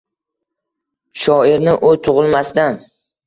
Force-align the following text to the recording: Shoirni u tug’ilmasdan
Shoirni 1.25 1.75
u 1.89 1.93
tug’ilmasdan 2.09 2.81